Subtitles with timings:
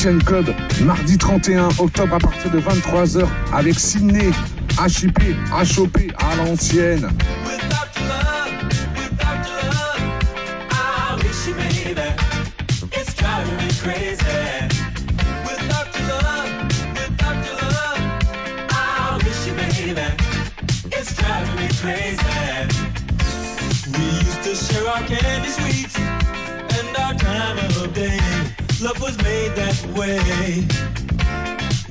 [0.00, 0.46] Club,
[0.82, 4.30] mardi 31 octobre à partir de 23h avec Sydney,
[4.80, 5.18] HIP,
[5.52, 7.06] HOP à l'ancienne.
[28.82, 30.64] Love was made that way.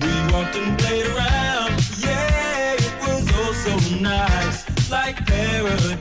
[0.00, 1.74] We walked and played around.
[1.98, 5.98] Yeah, it was all so nice, like paradise.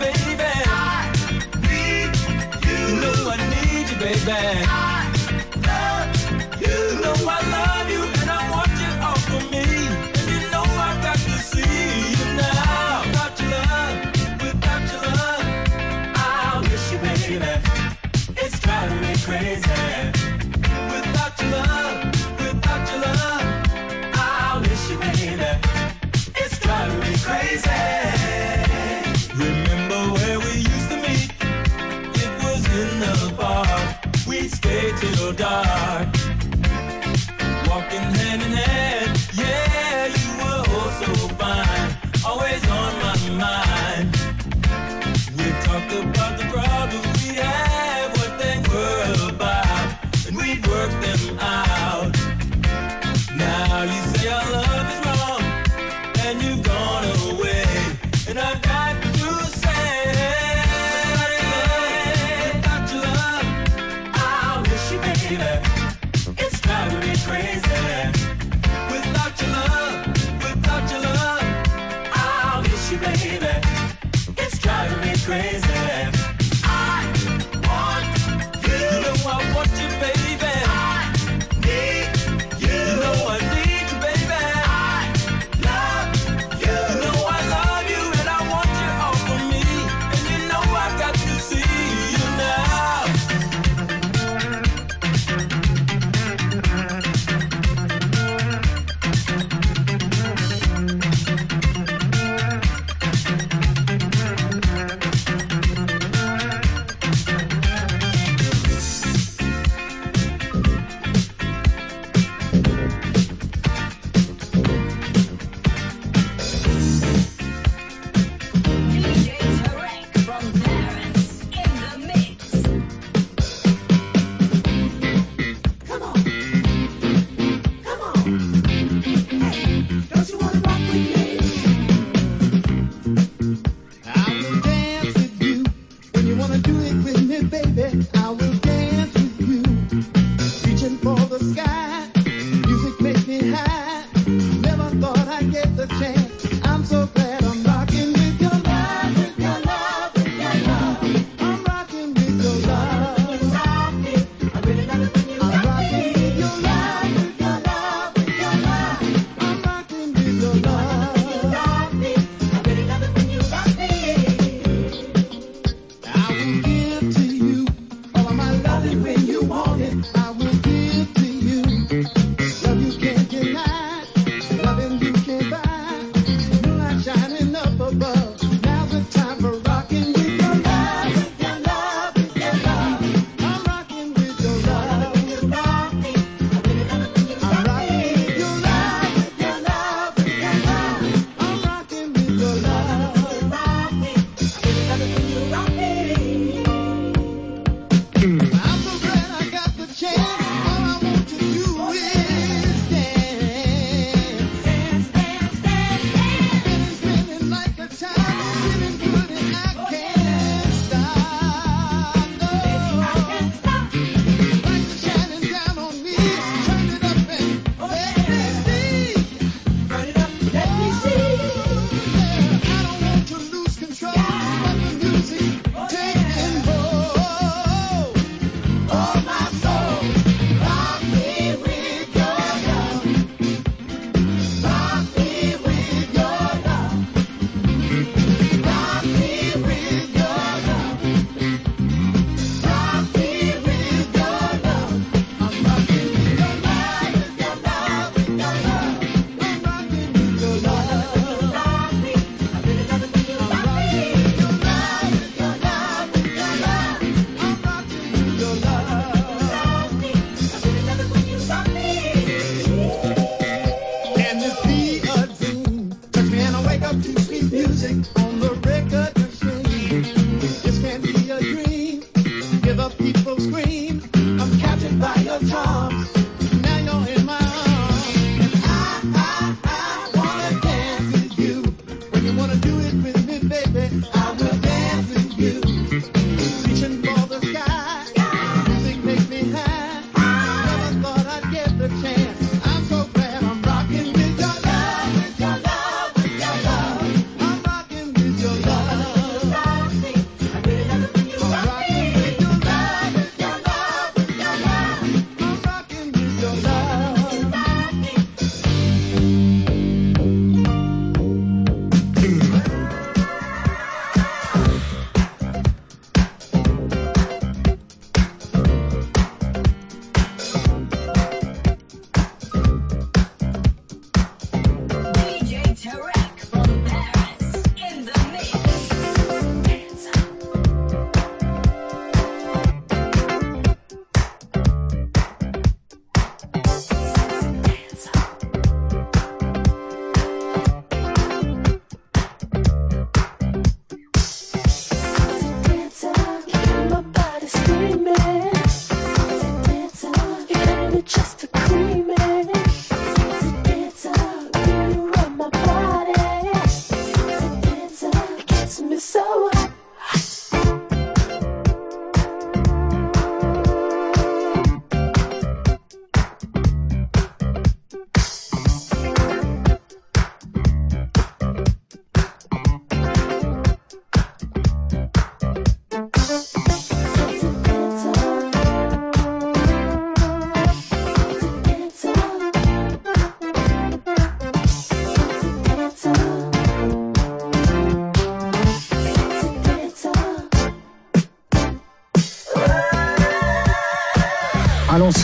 [0.00, 0.42] Baby.
[3.26, 4.24] I need you, baby.
[4.24, 4.73] Back.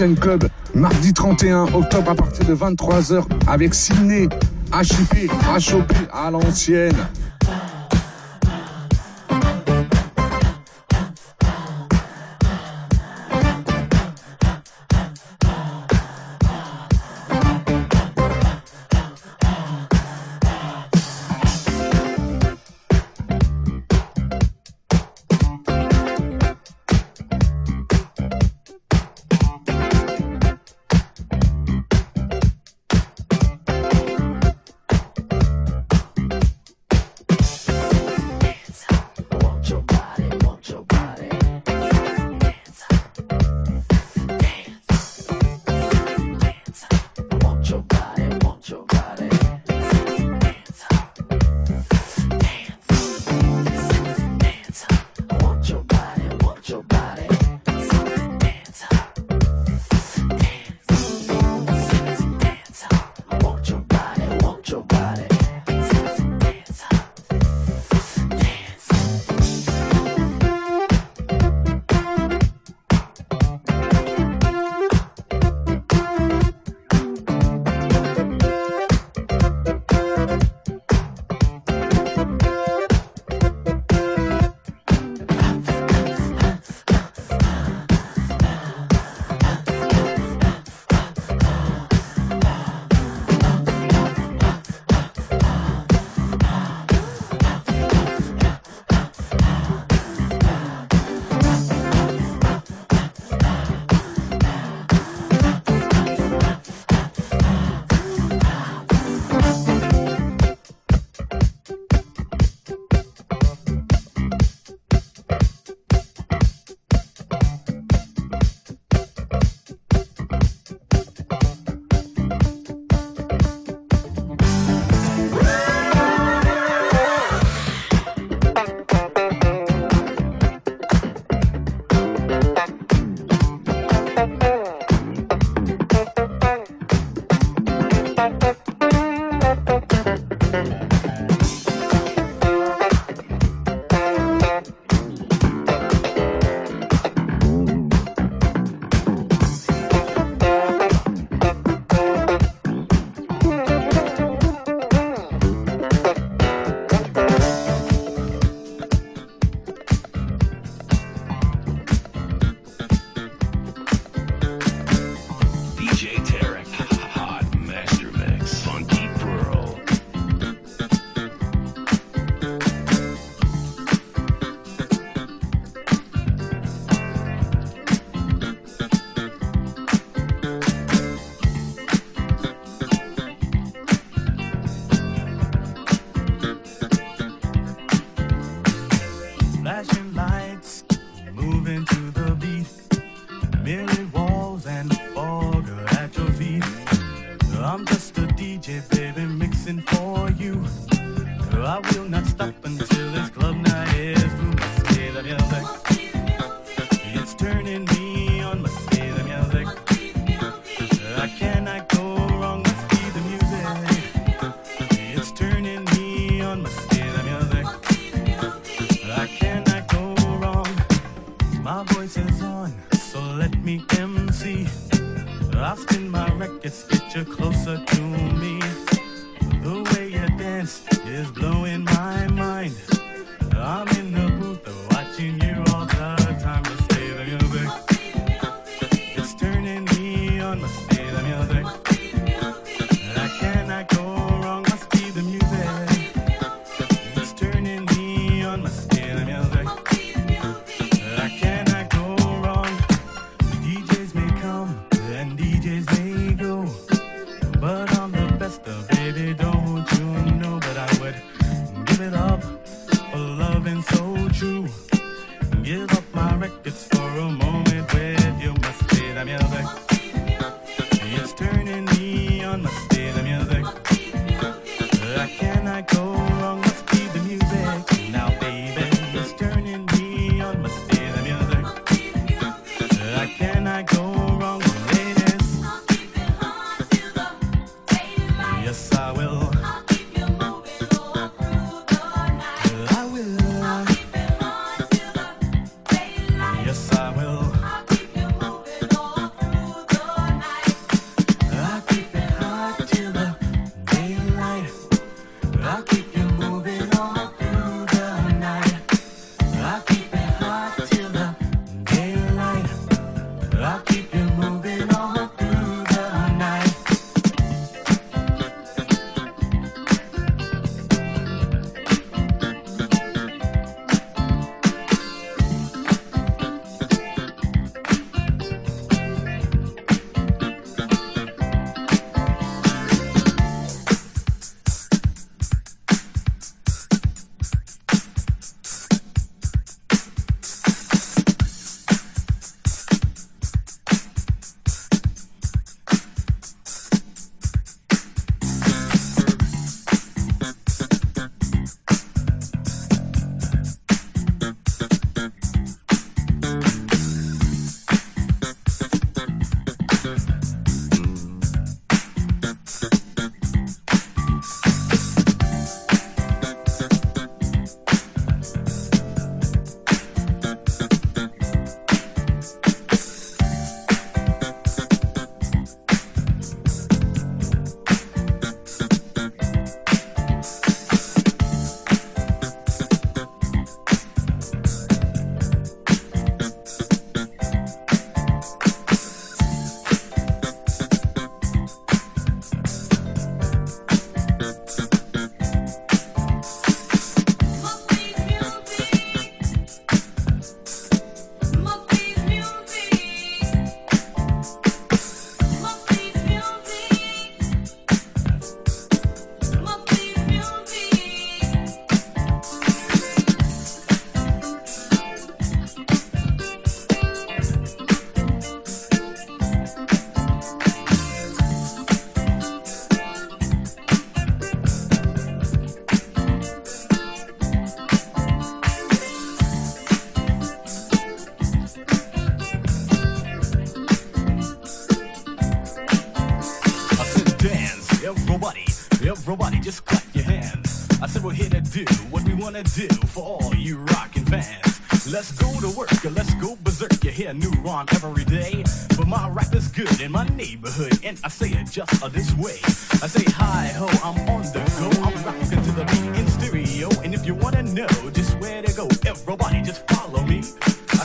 [0.09, 4.28] Club, mardi 31 octobre à partir de 23h avec Sydney,
[4.73, 6.97] HIP, HOP à l'ancienne.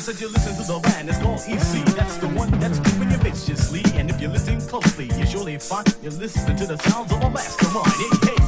[0.05, 1.83] Said you listen to the band, it's called EC.
[1.95, 3.81] That's the one that's moving you viciously.
[3.95, 7.29] And if you listen closely, you surely find you're listening to the sounds of a
[7.31, 7.87] mastermind.
[7.87, 8.45] Hey, hey.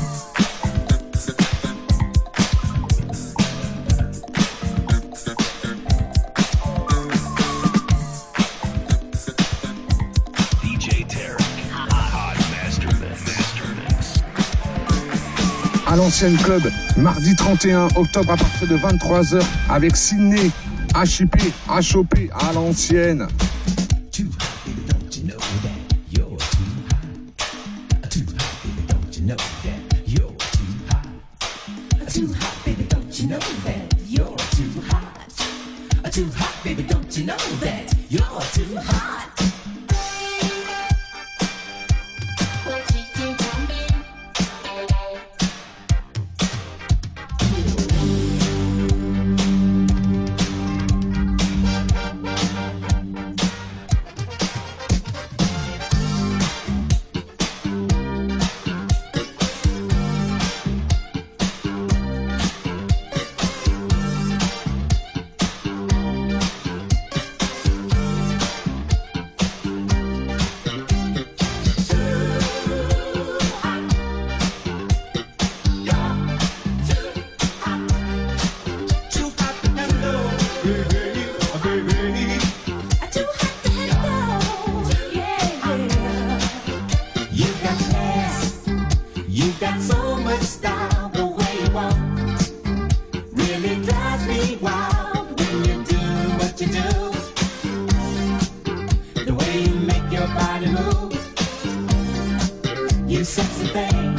[15.87, 20.51] à l'ancienne club, mardi 31 octobre à partir de 23h avec Sydney,
[21.05, 23.27] HIP, HOP à l'ancienne.
[103.07, 104.16] You sexy thing.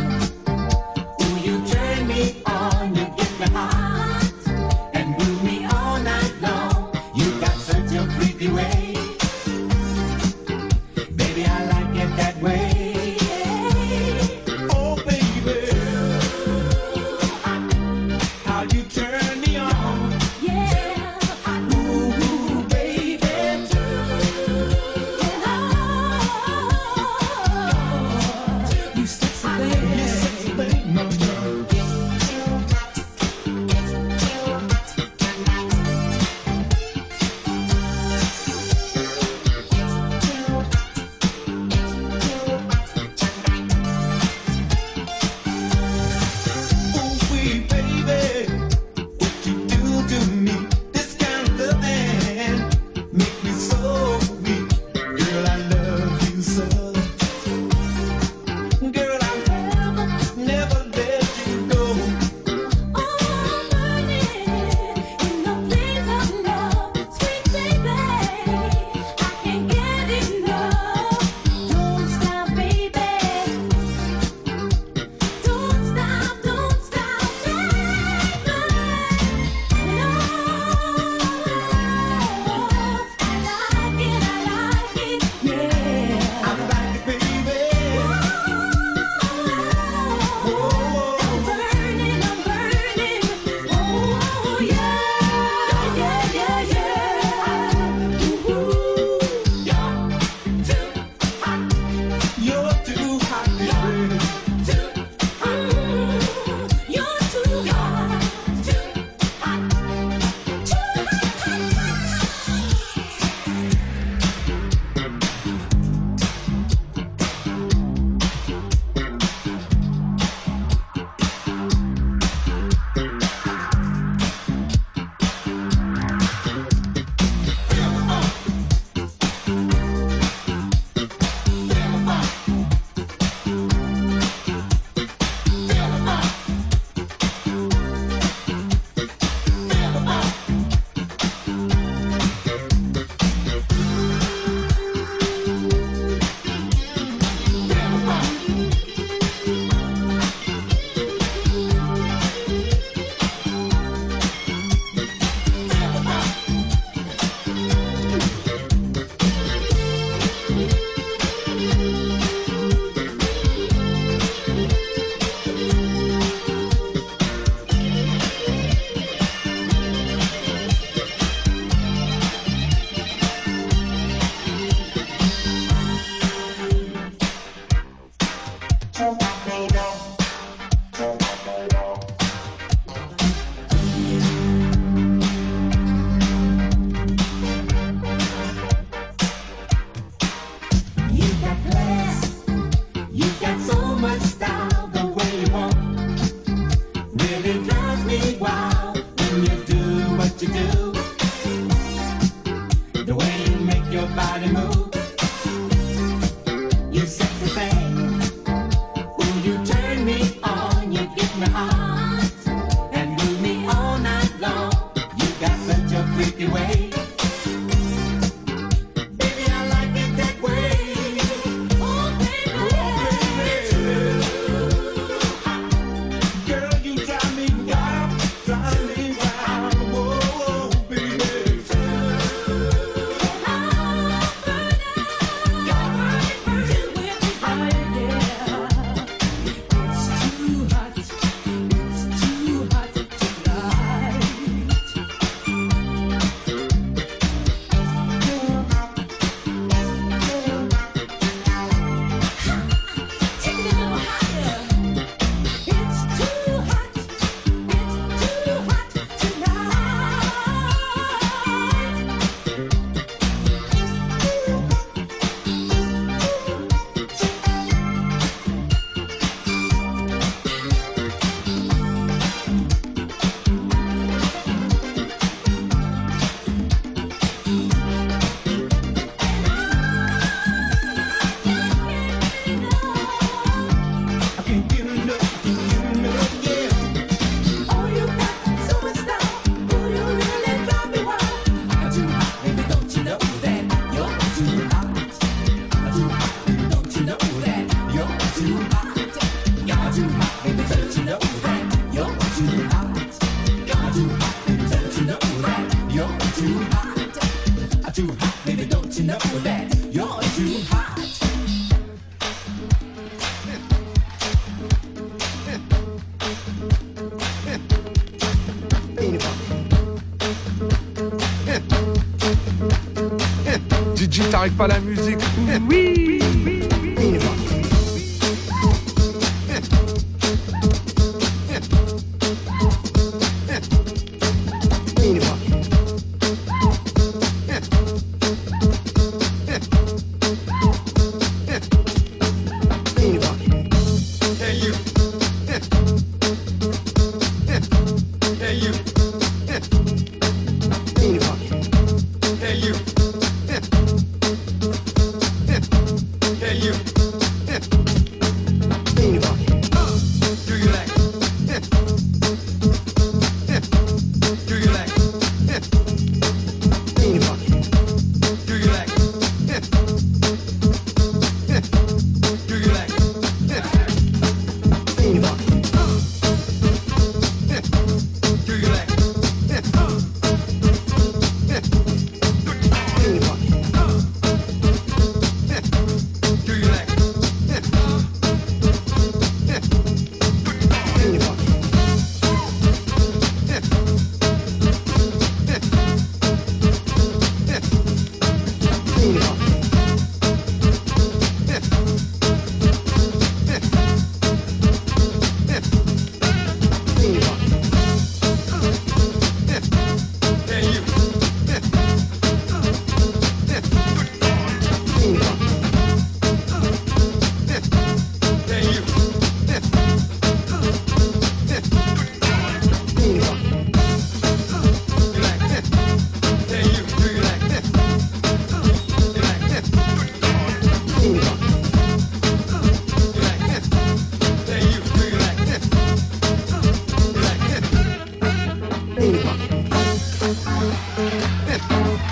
[324.39, 325.98] T'arrêtes pas la musique.